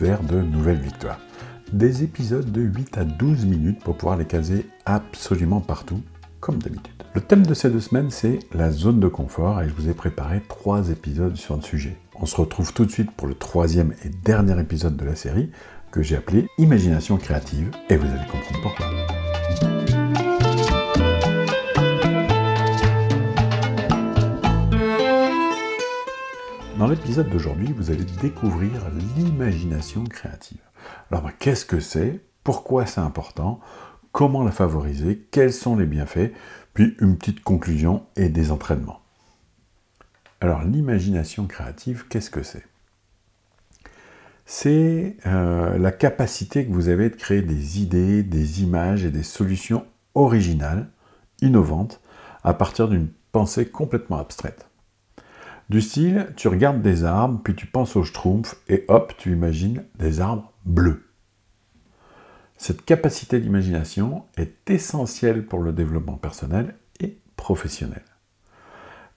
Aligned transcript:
vers 0.00 0.22
de 0.22 0.40
nouvelles 0.40 0.80
victoires. 0.80 1.20
Des 1.72 2.02
épisodes 2.02 2.50
de 2.50 2.62
8 2.62 2.98
à 2.98 3.04
12 3.04 3.44
minutes 3.44 3.80
pour 3.80 3.96
pouvoir 3.96 4.16
les 4.16 4.24
caser 4.24 4.66
absolument 4.86 5.60
partout, 5.60 6.00
comme 6.40 6.58
d'habitude. 6.58 6.94
Le 7.14 7.20
thème 7.20 7.46
de 7.46 7.54
ces 7.54 7.70
deux 7.70 7.80
semaines, 7.80 8.10
c'est 8.10 8.38
la 8.52 8.70
zone 8.70 9.00
de 9.00 9.08
confort 9.08 9.60
et 9.60 9.68
je 9.68 9.74
vous 9.74 9.88
ai 9.88 9.94
préparé 9.94 10.42
trois 10.48 10.90
épisodes 10.90 11.36
sur 11.36 11.56
le 11.56 11.62
sujet. 11.62 11.96
On 12.20 12.26
se 12.26 12.36
retrouve 12.36 12.72
tout 12.72 12.84
de 12.84 12.90
suite 12.90 13.10
pour 13.12 13.28
le 13.28 13.34
troisième 13.34 13.94
et 14.04 14.08
dernier 14.08 14.60
épisode 14.60 14.96
de 14.96 15.04
la 15.04 15.16
série 15.16 15.50
que 15.90 16.02
j'ai 16.02 16.16
appelé 16.16 16.46
Imagination 16.58 17.16
créative 17.16 17.70
et 17.88 17.96
vous 17.96 18.06
allez 18.06 18.26
comprendre 18.30 18.60
pourquoi. 18.62 19.77
Dans 26.88 26.94
l'épisode 26.94 27.28
d'aujourd'hui, 27.28 27.70
vous 27.76 27.90
allez 27.90 28.06
découvrir 28.22 28.88
l'imagination 29.14 30.04
créative. 30.04 30.62
Alors, 31.10 31.22
bah, 31.22 31.32
qu'est-ce 31.38 31.66
que 31.66 31.80
c'est? 31.80 32.24
Pourquoi 32.44 32.86
c'est 32.86 33.02
important? 33.02 33.60
Comment 34.10 34.42
la 34.42 34.52
favoriser? 34.52 35.28
Quels 35.30 35.52
sont 35.52 35.76
les 35.76 35.84
bienfaits? 35.84 36.32
Puis 36.72 36.96
une 37.00 37.18
petite 37.18 37.42
conclusion 37.42 38.06
et 38.16 38.30
des 38.30 38.50
entraînements. 38.50 39.02
Alors, 40.40 40.62
l'imagination 40.62 41.46
créative, 41.46 42.06
qu'est-ce 42.08 42.30
que 42.30 42.42
c'est? 42.42 42.64
C'est 44.46 45.18
euh, 45.26 45.76
la 45.76 45.92
capacité 45.92 46.66
que 46.66 46.72
vous 46.72 46.88
avez 46.88 47.10
de 47.10 47.16
créer 47.16 47.42
des 47.42 47.82
idées, 47.82 48.22
des 48.22 48.62
images 48.62 49.04
et 49.04 49.10
des 49.10 49.24
solutions 49.24 49.84
originales, 50.14 50.88
innovantes, 51.42 52.00
à 52.44 52.54
partir 52.54 52.88
d'une 52.88 53.08
pensée 53.30 53.68
complètement 53.68 54.16
abstraite. 54.16 54.67
Du 55.68 55.82
style, 55.82 56.32
tu 56.34 56.48
regardes 56.48 56.80
des 56.80 57.04
arbres, 57.04 57.40
puis 57.44 57.54
tu 57.54 57.66
penses 57.66 57.94
au 57.94 58.02
schtroumpf, 58.02 58.56
et 58.68 58.86
hop, 58.88 59.12
tu 59.18 59.32
imagines 59.32 59.84
des 59.98 60.20
arbres 60.20 60.52
bleus. 60.64 61.04
Cette 62.56 62.84
capacité 62.86 63.38
d'imagination 63.38 64.24
est 64.38 64.70
essentielle 64.70 65.44
pour 65.44 65.60
le 65.60 65.74
développement 65.74 66.16
personnel 66.16 66.74
et 67.00 67.18
professionnel. 67.36 68.02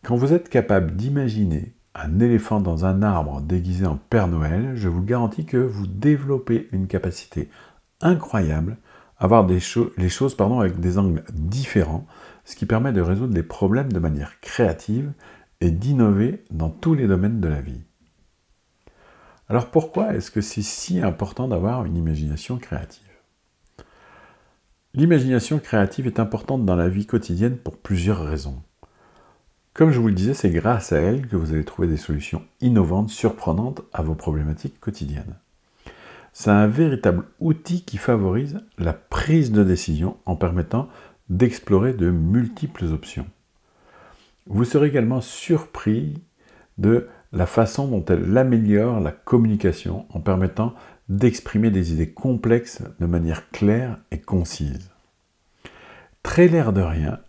Quand 0.03 0.17
vous 0.17 0.33
êtes 0.33 0.49
capable 0.49 0.95
d'imaginer 0.95 1.73
un 1.95 2.19
éléphant 2.19 2.59
dans 2.59 2.83
un 2.85 3.01
arbre 3.01 3.39
déguisé 3.39 3.85
en 3.85 3.95
Père 3.97 4.27
Noël, 4.27 4.73
je 4.75 4.89
vous 4.89 5.03
garantis 5.03 5.45
que 5.45 5.57
vous 5.57 5.87
développez 5.87 6.67
une 6.73 6.87
capacité 6.87 7.49
incroyable 8.01 8.77
à 9.17 9.27
voir 9.27 9.47
les 9.47 9.59
choses 9.59 10.35
avec 10.39 10.79
des 10.79 10.97
angles 10.97 11.23
différents, 11.31 12.07
ce 12.43 12.55
qui 12.55 12.65
permet 12.65 12.91
de 12.91 13.01
résoudre 13.01 13.35
les 13.35 13.43
problèmes 13.43 13.93
de 13.93 13.99
manière 13.99 14.39
créative 14.41 15.13
et 15.61 15.71
d'innover 15.71 16.43
dans 16.51 16.69
tous 16.69 16.95
les 16.95 17.07
domaines 17.07 17.39
de 17.39 17.47
la 17.47 17.61
vie. 17.61 17.81
Alors 19.47 19.69
pourquoi 19.69 20.15
est-ce 20.15 20.31
que 20.31 20.41
c'est 20.41 20.61
si 20.61 21.01
important 21.01 21.47
d'avoir 21.47 21.85
une 21.85 21.97
imagination 21.97 22.57
créative? 22.57 23.03
L'imagination 24.93 25.59
créative 25.59 26.07
est 26.07 26.19
importante 26.19 26.65
dans 26.65 26.75
la 26.75 26.89
vie 26.89 27.05
quotidienne 27.05 27.57
pour 27.57 27.77
plusieurs 27.77 28.25
raisons. 28.25 28.61
Comme 29.73 29.91
je 29.91 29.99
vous 29.99 30.09
le 30.09 30.13
disais, 30.13 30.33
c'est 30.33 30.49
grâce 30.49 30.91
à 30.91 30.99
elle 30.99 31.27
que 31.27 31.37
vous 31.37 31.53
allez 31.53 31.63
trouver 31.63 31.87
des 31.87 31.95
solutions 31.95 32.43
innovantes, 32.59 33.09
surprenantes 33.09 33.83
à 33.93 34.01
vos 34.01 34.15
problématiques 34.15 34.81
quotidiennes. 34.81 35.37
C'est 36.33 36.49
un 36.49 36.67
véritable 36.67 37.25
outil 37.39 37.83
qui 37.83 37.97
favorise 37.97 38.61
la 38.77 38.93
prise 38.93 39.51
de 39.51 39.63
décision 39.63 40.17
en 40.25 40.35
permettant 40.35 40.89
d'explorer 41.29 41.93
de 41.93 42.09
multiples 42.09 42.85
options. 42.85 43.27
Vous 44.47 44.65
serez 44.65 44.87
également 44.87 45.21
surpris 45.21 46.21
de 46.77 47.07
la 47.31 47.45
façon 47.45 47.87
dont 47.87 48.03
elle 48.05 48.37
améliore 48.37 48.99
la 48.99 49.11
communication 49.11 50.05
en 50.09 50.19
permettant 50.19 50.73
d'exprimer 51.09 51.71
des 51.71 51.93
idées 51.93 52.11
complexes 52.11 52.81
de 52.99 53.05
manière 53.05 53.49
claire 53.51 53.99
et 54.11 54.19
concise. 54.19 54.91
Très 56.23 56.47
l'air 56.47 56.73
de 56.73 56.81
rien, 56.81 57.19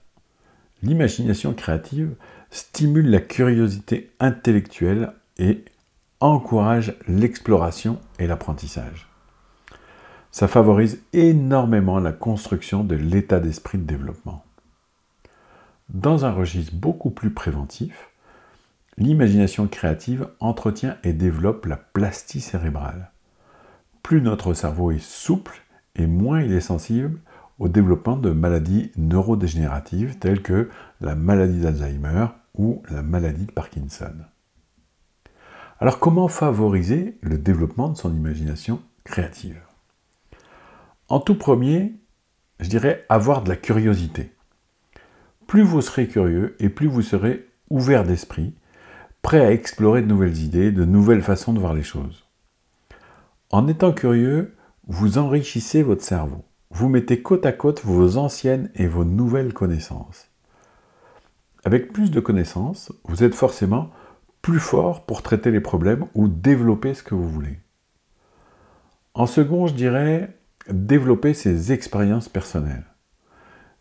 l'imagination 0.82 1.54
créative 1.54 2.14
stimule 2.50 3.10
la 3.10 3.20
curiosité 3.20 4.10
intellectuelle 4.20 5.12
et 5.38 5.64
encourage 6.20 6.94
l'exploration 7.08 7.98
et 8.18 8.26
l'apprentissage. 8.26 9.08
Ça 10.30 10.48
favorise 10.48 11.02
énormément 11.12 11.98
la 11.98 12.12
construction 12.12 12.84
de 12.84 12.94
l'état 12.94 13.40
d'esprit 13.40 13.78
de 13.78 13.84
développement. 13.84 14.44
Dans 15.92 16.24
un 16.24 16.32
registre 16.32 16.74
beaucoup 16.74 17.10
plus 17.10 17.34
préventif, 17.34 18.08
l'imagination 18.96 19.68
créative 19.68 20.26
entretient 20.40 20.96
et 21.04 21.12
développe 21.12 21.66
la 21.66 21.76
plastie 21.76 22.40
cérébrale. 22.40 23.10
Plus 24.02 24.22
notre 24.22 24.54
cerveau 24.54 24.90
est 24.90 25.04
souple 25.04 25.60
et 25.94 26.06
moins 26.06 26.40
il 26.40 26.52
est 26.52 26.62
sensible 26.62 27.20
au 27.58 27.68
développement 27.68 28.16
de 28.16 28.30
maladies 28.30 28.90
neurodégénératives 28.96 30.18
telles 30.18 30.40
que 30.40 30.70
la 31.02 31.14
maladie 31.14 31.60
d'Alzheimer 31.60 32.28
ou 32.54 32.82
la 32.88 33.02
maladie 33.02 33.44
de 33.44 33.52
Parkinson. 33.52 34.14
Alors 35.78 35.98
comment 35.98 36.28
favoriser 36.28 37.18
le 37.20 37.36
développement 37.36 37.90
de 37.90 37.98
son 37.98 38.14
imagination 38.14 38.80
créative? 39.04 39.60
En 41.10 41.20
tout 41.20 41.36
premier, 41.36 41.92
je 42.60 42.70
dirais 42.70 43.04
avoir 43.10 43.42
de 43.42 43.50
la 43.50 43.56
curiosité 43.56 44.32
plus 45.52 45.60
vous 45.60 45.82
serez 45.82 46.08
curieux 46.08 46.56
et 46.60 46.70
plus 46.70 46.86
vous 46.86 47.02
serez 47.02 47.46
ouvert 47.68 48.04
d'esprit, 48.04 48.54
prêt 49.20 49.44
à 49.44 49.52
explorer 49.52 50.00
de 50.00 50.06
nouvelles 50.06 50.38
idées, 50.38 50.72
de 50.72 50.86
nouvelles 50.86 51.20
façons 51.20 51.52
de 51.52 51.58
voir 51.60 51.74
les 51.74 51.82
choses. 51.82 52.24
En 53.50 53.68
étant 53.68 53.92
curieux, 53.92 54.56
vous 54.86 55.18
enrichissez 55.18 55.82
votre 55.82 56.02
cerveau. 56.02 56.42
Vous 56.70 56.88
mettez 56.88 57.20
côte 57.20 57.44
à 57.44 57.52
côte 57.52 57.84
vos 57.84 58.16
anciennes 58.16 58.70
et 58.76 58.86
vos 58.86 59.04
nouvelles 59.04 59.52
connaissances. 59.52 60.30
Avec 61.66 61.92
plus 61.92 62.10
de 62.10 62.20
connaissances, 62.20 62.90
vous 63.04 63.22
êtes 63.22 63.34
forcément 63.34 63.90
plus 64.40 64.58
fort 64.58 65.04
pour 65.04 65.20
traiter 65.20 65.50
les 65.50 65.60
problèmes 65.60 66.06
ou 66.14 66.28
développer 66.28 66.94
ce 66.94 67.02
que 67.02 67.14
vous 67.14 67.28
voulez. 67.28 67.58
En 69.12 69.26
second, 69.26 69.66
je 69.66 69.74
dirais 69.74 70.34
développer 70.70 71.34
ses 71.34 71.72
expériences 71.72 72.30
personnelles. 72.30 72.86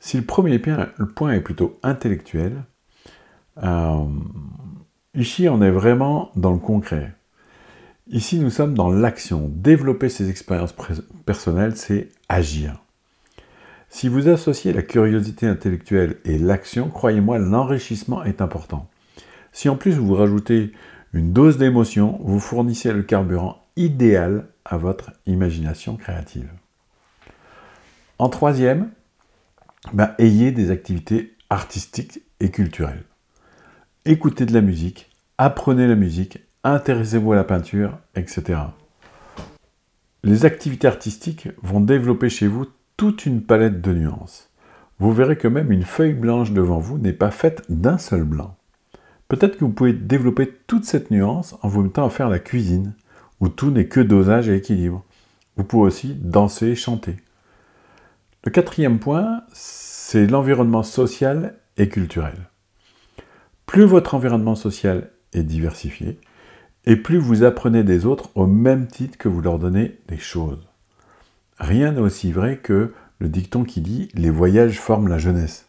Si 0.01 0.17
le 0.17 0.23
premier 0.23 0.59
point 0.59 1.31
est 1.31 1.41
plutôt 1.41 1.79
intellectuel, 1.83 2.63
euh, 3.61 4.05
ici 5.13 5.47
on 5.47 5.61
est 5.61 5.69
vraiment 5.69 6.31
dans 6.35 6.51
le 6.51 6.57
concret. 6.57 7.13
Ici 8.09 8.39
nous 8.39 8.49
sommes 8.49 8.73
dans 8.73 8.89
l'action. 8.89 9.51
Développer 9.53 10.09
ses 10.09 10.31
expériences 10.31 10.73
personnelles, 11.25 11.77
c'est 11.77 12.09
agir. 12.29 12.81
Si 13.89 14.07
vous 14.07 14.27
associez 14.27 14.73
la 14.73 14.81
curiosité 14.81 15.45
intellectuelle 15.45 16.17
et 16.25 16.39
l'action, 16.39 16.89
croyez-moi, 16.89 17.37
l'enrichissement 17.37 18.23
est 18.23 18.41
important. 18.41 18.89
Si 19.51 19.69
en 19.69 19.75
plus 19.75 19.93
vous 19.93 20.15
rajoutez 20.15 20.71
une 21.13 21.31
dose 21.31 21.59
d'émotion, 21.59 22.19
vous 22.23 22.39
fournissez 22.39 22.91
le 22.91 23.03
carburant 23.03 23.63
idéal 23.75 24.47
à 24.65 24.77
votre 24.77 25.11
imagination 25.27 25.95
créative. 25.95 26.49
En 28.17 28.29
troisième, 28.29 28.89
ben, 29.93 30.13
ayez 30.19 30.51
des 30.51 30.71
activités 30.71 31.35
artistiques 31.49 32.21
et 32.39 32.49
culturelles. 32.49 33.03
Écoutez 34.05 34.45
de 34.45 34.53
la 34.53 34.61
musique, 34.61 35.09
apprenez 35.37 35.87
la 35.87 35.95
musique, 35.95 36.39
intéressez-vous 36.63 37.33
à 37.33 37.35
la 37.35 37.43
peinture, 37.43 37.97
etc. 38.15 38.59
Les 40.23 40.45
activités 40.45 40.87
artistiques 40.87 41.49
vont 41.61 41.81
développer 41.81 42.29
chez 42.29 42.47
vous 42.47 42.67
toute 42.95 43.25
une 43.25 43.41
palette 43.41 43.81
de 43.81 43.93
nuances. 43.93 44.49
Vous 44.99 45.11
verrez 45.11 45.35
que 45.35 45.47
même 45.47 45.71
une 45.71 45.83
feuille 45.83 46.13
blanche 46.13 46.51
devant 46.51 46.77
vous 46.77 46.99
n'est 46.99 47.11
pas 47.11 47.31
faite 47.31 47.63
d'un 47.69 47.97
seul 47.97 48.23
blanc. 48.23 48.55
Peut-être 49.27 49.57
que 49.57 49.65
vous 49.65 49.71
pouvez 49.71 49.93
développer 49.93 50.47
toute 50.67 50.85
cette 50.85 51.09
nuance 51.09 51.55
en 51.63 51.67
vous 51.67 51.81
mettant 51.81 52.05
à 52.05 52.09
faire 52.09 52.29
la 52.29 52.37
cuisine, 52.37 52.93
où 53.39 53.49
tout 53.49 53.71
n'est 53.71 53.87
que 53.87 53.99
dosage 53.99 54.47
et 54.47 54.55
équilibre. 54.55 55.03
Vous 55.57 55.63
pouvez 55.63 55.87
aussi 55.87 56.13
danser 56.13 56.67
et 56.67 56.75
chanter. 56.75 57.17
Le 58.43 58.49
quatrième 58.49 58.97
point, 58.97 59.43
c'est 59.53 60.25
l'environnement 60.25 60.81
social 60.81 61.59
et 61.77 61.89
culturel. 61.89 62.49
Plus 63.67 63.83
votre 63.83 64.15
environnement 64.15 64.55
social 64.55 65.11
est 65.33 65.43
diversifié, 65.43 66.19
et 66.85 66.95
plus 66.95 67.19
vous 67.19 67.43
apprenez 67.43 67.83
des 67.83 68.07
autres 68.07 68.31
au 68.33 68.47
même 68.47 68.87
titre 68.87 69.19
que 69.19 69.29
vous 69.29 69.41
leur 69.41 69.59
donnez 69.59 69.99
des 70.07 70.17
choses. 70.17 70.67
Rien 71.59 71.91
n'est 71.91 72.01
aussi 72.01 72.31
vrai 72.31 72.57
que 72.57 72.93
le 73.19 73.29
dicton 73.29 73.63
qui 73.63 73.81
dit 73.81 74.09
les 74.15 74.31
voyages 74.31 74.79
forment 74.79 75.07
la 75.07 75.19
jeunesse. 75.19 75.67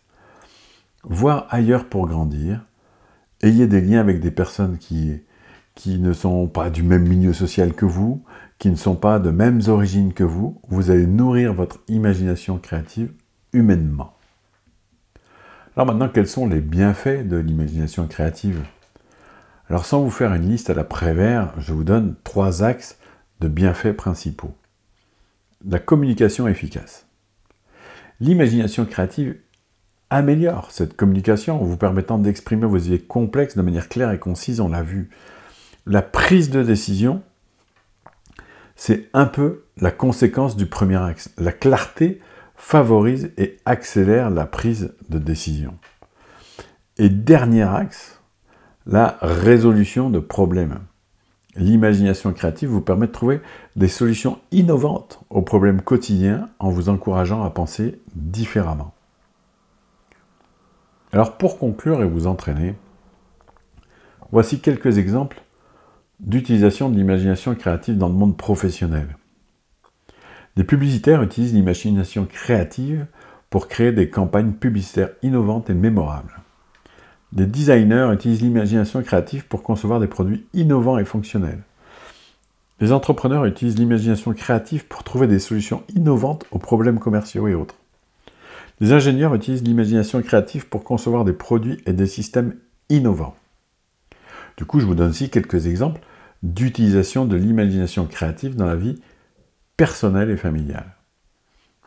Voir 1.05 1.47
ailleurs 1.51 1.85
pour 1.85 2.07
grandir, 2.09 2.65
ayez 3.43 3.67
des 3.67 3.83
liens 3.83 4.01
avec 4.01 4.21
des 4.21 4.31
personnes 4.31 4.79
qui, 4.79 5.21
ne 5.87 6.13
sont 6.15 6.49
pas 6.49 6.71
du 6.71 6.83
même 6.83 7.07
milieu 7.07 7.35
social 7.35 7.75
que 7.75 7.85
vous, 7.85 8.25
qui 8.63 8.71
ne 8.71 8.77
sont 8.77 8.95
pas 8.95 9.19
de 9.19 9.31
mêmes 9.31 9.61
origines 9.67 10.13
que 10.13 10.23
vous, 10.23 10.61
vous 10.69 10.93
allez 10.93 11.09
nourrir 11.09 11.53
votre 11.53 11.81
imagination 11.89 12.59
créative 12.59 13.11
humainement. 13.53 14.17
Alors 15.75 15.89
maintenant, 15.89 16.09
quels 16.09 16.29
sont 16.29 16.47
les 16.47 16.61
bienfaits 16.61 17.27
de 17.27 17.39
l'imagination 17.39 18.07
créative? 18.07 18.63
Alors 19.69 19.85
sans 19.85 20.01
vous 20.01 20.11
faire 20.11 20.33
une 20.33 20.49
liste 20.49 20.71
à 20.71 20.75
la 20.75 20.85
Prévert, 20.85 21.53
je 21.59 21.73
vous 21.73 21.83
donne 21.83 22.15
trois 22.23 22.63
axes 22.63 22.99
de 23.41 23.49
bienfaits 23.49 23.97
principaux. 23.97 24.55
La 25.69 25.81
communication 25.81 26.47
efficace. 26.47 27.09
L'imagination 28.21 28.85
créative 28.85 29.39
améliore 30.09 30.71
cette 30.71 30.95
communication 30.97 31.61
en 31.61 31.65
vous 31.65 31.77
permettant 31.77 32.19
d'exprimer 32.19 32.67
vos 32.67 32.79
idées 32.79 33.01
complexes 33.01 33.57
de 33.57 33.63
manière 33.63 33.89
claire 33.89 34.13
et 34.13 34.21
concise, 34.21 34.61
on 34.61 34.69
l'a 34.69 34.85
vu. 34.85 35.11
La 35.85 36.01
prise 36.01 36.51
de 36.51 36.63
décision, 36.63 37.25
c'est 38.85 39.09
un 39.13 39.27
peu 39.27 39.63
la 39.77 39.93
conséquence 39.93 40.57
du 40.57 40.67
premier 40.67 40.97
axe. 40.97 41.33
La 41.39 41.53
clarté 41.53 42.21
favorise 42.57 43.31
et 43.39 43.59
accélère 43.65 44.29
la 44.29 44.45
prise 44.45 44.93
de 45.09 45.21
décision. 45.21 45.79
Et 46.99 47.09
dernier 47.09 47.63
axe, 47.63 48.21
la 48.87 49.19
résolution 49.23 50.11
de 50.11 50.19
problèmes. 50.19 50.81
L'imagination 51.55 52.33
créative 52.33 52.71
vous 52.71 52.81
permet 52.81 53.07
de 53.07 53.13
trouver 53.13 53.41
des 53.77 53.87
solutions 53.87 54.41
innovantes 54.51 55.21
aux 55.31 55.43
problèmes 55.43 55.81
quotidiens 55.81 56.49
en 56.59 56.71
vous 56.71 56.89
encourageant 56.89 57.45
à 57.45 57.51
penser 57.51 58.01
différemment. 58.17 58.95
Alors 61.13 61.39
pour 61.39 61.57
conclure 61.57 62.03
et 62.03 62.09
vous 62.09 62.27
entraîner, 62.27 62.75
voici 64.33 64.59
quelques 64.59 64.99
exemples 64.99 65.41
d'utilisation 66.23 66.89
de 66.89 66.97
l'imagination 66.97 67.55
créative 67.55 67.99
dans 67.99 68.09
le 68.09 68.15
monde 68.15 68.37
professionnel. 68.37 69.17
Des 70.57 70.65
publicitaires 70.65 71.23
utilisent 71.23 71.55
l'imagination 71.55 72.27
créative 72.27 73.07
pour 73.51 73.69
créer 73.69 73.93
des 73.93 74.09
campagnes 74.09 74.53
publicitaires 74.53 75.11
innovantes 75.23 75.69
et 75.69 75.75
mémorables. 75.75 76.41
Des 77.33 77.47
designers 77.47 78.11
utilisent 78.13 78.43
l'imagination 78.43 79.03
créative 79.03 79.47
pour 79.47 79.63
concevoir 79.63 80.01
des 80.01 80.07
produits 80.07 80.47
innovants 80.55 80.99
et 80.99 81.05
fonctionnels. 81.05 81.63
Les 82.81 82.93
entrepreneurs 82.93 83.45
utilisent 83.47 83.79
l'imagination 83.79 84.33
créative 84.33 84.87
pour 84.87 85.05
trouver 85.05 85.27
des 85.27 85.39
solutions 85.39 85.83
innovantes 85.95 86.45
aux 86.51 86.59
problèmes 86.59 86.99
commerciaux 86.99 87.49
et 87.49 87.55
autres. 87.55 87.77
Les 88.81 88.93
ingénieurs 88.93 89.35
utilisent 89.35 89.63
l'imagination 89.63 90.21
créative 90.23 90.69
pour 90.69 90.85
concevoir 90.85 91.25
des 91.25 91.33
produits 91.33 91.81
et 91.87 91.93
des 91.93 92.07
systèmes 92.07 92.57
innovants. 92.91 93.37
Du 94.57 94.65
coup, 94.65 94.81
je 94.81 94.87
vous 94.87 94.95
donne 94.95 95.13
ici 95.13 95.31
quelques 95.31 95.67
exemples 95.67 96.01
d'utilisation 96.43 97.25
de 97.25 97.37
l'imagination 97.37 98.07
créative 98.07 98.57
dans 98.57 98.67
la 98.67 98.77
vie 98.77 99.01
personnelle 99.77 100.31
et 100.31 100.37
familiale. 100.37 100.97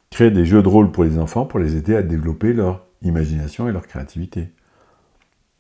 Créer 0.10 0.32
des 0.32 0.46
jeux 0.46 0.64
de 0.64 0.68
rôle 0.68 0.92
pour 0.92 1.04
les 1.04 1.20
enfants 1.20 1.46
pour 1.46 1.60
les 1.60 1.76
aider 1.76 1.96
à 1.96 2.02
développer 2.02 2.54
leur 2.54 2.86
imagination 3.02 3.68
et 3.68 3.72
leur 3.72 3.88
créativité. 3.88 4.50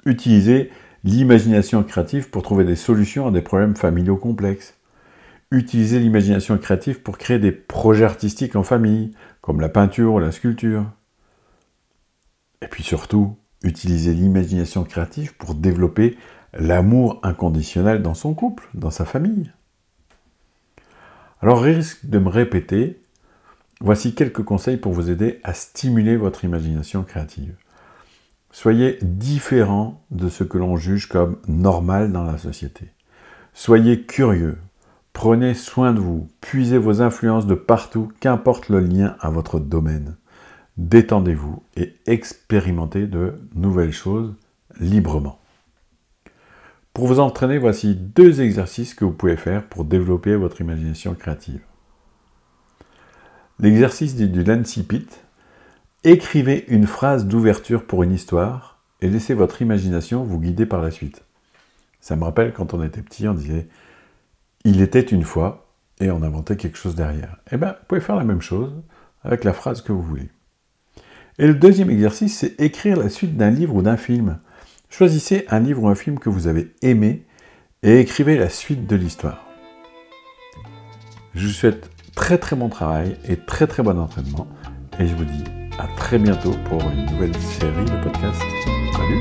Utiliser 0.05 0.69
l'imagination 1.03 1.83
créative 1.83 2.29
pour 2.29 2.43
trouver 2.43 2.63
des 2.63 2.75
solutions 2.75 3.27
à 3.27 3.31
des 3.31 3.41
problèmes 3.41 3.75
familiaux 3.75 4.17
complexes. 4.17 4.75
Utiliser 5.51 5.99
l'imagination 5.99 6.57
créative 6.57 7.01
pour 7.01 7.17
créer 7.17 7.39
des 7.39 7.51
projets 7.51 8.05
artistiques 8.05 8.55
en 8.55 8.63
famille, 8.63 9.11
comme 9.41 9.61
la 9.61 9.69
peinture 9.69 10.13
ou 10.13 10.19
la 10.19 10.31
sculpture. 10.31 10.85
Et 12.61 12.67
puis 12.67 12.83
surtout, 12.83 13.37
utiliser 13.63 14.13
l'imagination 14.13 14.83
créative 14.83 15.35
pour 15.35 15.53
développer 15.53 16.17
l'amour 16.55 17.19
inconditionnel 17.23 18.01
dans 18.01 18.13
son 18.13 18.33
couple, 18.33 18.67
dans 18.73 18.91
sa 18.91 19.05
famille. 19.05 19.51
Alors, 21.41 21.61
risque 21.61 22.05
de 22.05 22.17
me 22.17 22.29
répéter, 22.29 23.01
voici 23.81 24.15
quelques 24.15 24.43
conseils 24.43 24.77
pour 24.77 24.93
vous 24.93 25.09
aider 25.09 25.39
à 25.43 25.53
stimuler 25.53 26.17
votre 26.17 26.43
imagination 26.43 27.03
créative. 27.03 27.55
Soyez 28.51 28.97
différent 29.01 30.01
de 30.11 30.29
ce 30.29 30.45
que 30.45 30.57
l'on 30.57 30.77
juge 30.77 31.07
comme 31.07 31.37
normal 31.47 32.13
dans 32.13 32.23
la 32.23 32.37
société. 32.37 32.89
Soyez 33.53 34.03
curieux. 34.03 34.57
Prenez 35.11 35.53
soin 35.53 35.93
de 35.93 35.99
vous. 35.99 36.29
Puisez 36.39 36.77
vos 36.77 37.01
influences 37.01 37.47
de 37.47 37.55
partout, 37.55 38.11
qu'importe 38.21 38.69
le 38.69 38.79
lien 38.79 39.17
à 39.19 39.29
votre 39.29 39.59
domaine. 39.59 40.15
Détendez-vous 40.77 41.63
et 41.75 41.95
expérimentez 42.05 43.07
de 43.07 43.33
nouvelles 43.55 43.93
choses 43.93 44.33
librement. 44.79 45.39
Pour 46.95 47.07
vous 47.07 47.19
entraîner, 47.19 47.57
voici 47.57 47.93
deux 47.93 48.39
exercices 48.39 48.93
que 48.93 49.03
vous 49.03 49.11
pouvez 49.11 49.35
faire 49.35 49.67
pour 49.67 49.83
développer 49.83 50.37
votre 50.37 50.61
imagination 50.61 51.13
créative. 51.13 51.59
L'exercice 53.59 54.15
du 54.15 54.31
Pit 54.87 55.25
Écrivez 56.05 56.63
une 56.69 56.87
phrase 56.87 57.25
d'ouverture 57.25 57.85
pour 57.85 58.03
une 58.03 58.13
histoire 58.13 58.79
et 59.01 59.09
laissez 59.09 59.33
votre 59.33 59.61
imagination 59.61 60.23
vous 60.23 60.39
guider 60.39 60.65
par 60.65 60.81
la 60.81 60.89
suite. 60.89 61.25
Ça 61.99 62.15
me 62.15 62.23
rappelle 62.23 62.53
quand 62.53 62.73
on 62.73 62.81
était 62.81 63.01
petit, 63.01 63.27
on 63.27 63.33
disait 63.33 63.67
Il 64.63 64.79
était 64.79 65.01
une 65.01 65.23
fois 65.23 65.67
et 65.99 66.09
on 66.11 66.23
inventait 66.23 66.55
quelque 66.55 66.77
chose 66.77 66.95
derrière. 66.95 67.35
Eh 67.51 67.57
bien, 67.57 67.71
vous 67.71 67.85
pouvez 67.89 67.99
faire 67.99 68.15
la 68.15 68.23
même 68.23 68.41
chose 68.41 68.71
avec 69.21 69.43
la 69.43 69.51
phrase 69.51 69.81
que 69.81 69.91
vous 69.91 70.01
voulez. 70.01 70.29
Et 71.39 71.47
le 71.47 71.55
deuxième 71.55 71.89
exercice, 71.89 72.37
c'est 72.37 72.57
écrire 72.61 72.95
la 72.95 73.09
suite 73.09 73.35
d'un 73.35 73.49
livre 73.49 73.75
ou 73.75 73.81
d'un 73.81 73.97
film. 73.97 74.39
Choisissez 74.97 75.45
un 75.49 75.59
livre 75.59 75.83
ou 75.83 75.89
un 75.89 75.95
film 75.95 76.19
que 76.19 76.29
vous 76.29 76.47
avez 76.47 76.71
aimé 76.81 77.25
et 77.83 77.99
écrivez 77.99 78.37
la 78.37 78.47
suite 78.47 78.87
de 78.87 78.95
l'histoire. 78.95 79.45
Je 81.33 81.47
vous 81.47 81.51
souhaite 81.51 81.89
très 82.15 82.37
très 82.37 82.55
bon 82.55 82.69
travail 82.69 83.17
et 83.27 83.35
très 83.35 83.67
très 83.67 83.83
bon 83.83 83.99
entraînement 83.99 84.47
et 84.97 85.05
je 85.05 85.13
vous 85.13 85.25
dis 85.25 85.43
à 85.79 85.87
très 85.97 86.17
bientôt 86.17 86.53
pour 86.69 86.81
une 86.81 87.07
nouvelle 87.07 87.35
série 87.35 87.83
de 87.83 88.03
podcasts. 88.03 88.41
Salut 88.93 89.19